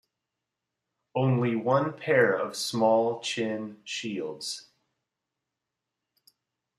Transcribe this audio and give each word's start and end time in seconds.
Only 1.13 1.55
one 1.55 1.93
pair 1.93 2.33
of 2.35 2.55
small 2.55 3.19
chin 3.19 3.81
shields. 3.83 4.65